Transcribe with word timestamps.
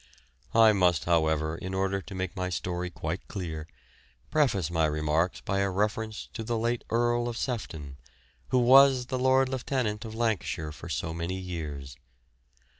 I 0.55 0.73
must, 0.73 1.05
however, 1.05 1.55
in 1.55 1.75
order 1.75 2.01
to 2.01 2.15
make 2.15 2.35
my 2.35 2.49
story 2.49 2.89
quite 2.89 3.27
clear, 3.27 3.67
preface 4.31 4.71
my 4.71 4.85
remarks 4.87 5.41
by 5.41 5.59
a 5.59 5.69
reference 5.69 6.27
to 6.33 6.43
the 6.43 6.57
late 6.57 6.83
Earl 6.89 7.27
of 7.29 7.37
Sefton, 7.37 7.97
who 8.47 8.57
was 8.57 9.05
the 9.05 9.19
Lord 9.19 9.47
Lieutenant 9.47 10.03
of 10.03 10.15
Lancashire 10.15 10.71
for 10.71 10.89
so 10.89 11.13
many 11.13 11.35
years. 11.37 11.97